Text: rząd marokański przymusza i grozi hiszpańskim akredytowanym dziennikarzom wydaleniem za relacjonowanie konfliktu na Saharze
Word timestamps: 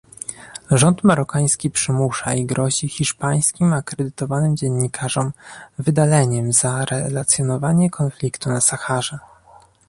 rząd 0.71 1.03
marokański 1.03 1.69
przymusza 1.69 2.33
i 2.33 2.45
grozi 2.45 2.87
hiszpańskim 2.89 3.73
akredytowanym 3.73 4.57
dziennikarzom 4.57 5.31
wydaleniem 5.79 6.51
za 6.53 6.85
relacjonowanie 6.85 7.89
konfliktu 7.89 8.49
na 8.49 8.61
Saharze 8.61 9.19